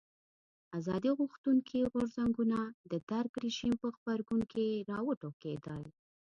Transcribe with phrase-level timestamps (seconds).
[0.77, 2.59] ازادي غوښتونکي غورځنګونه
[2.91, 5.81] د درګ رژیم په غبرګون کې راوټوکېدل.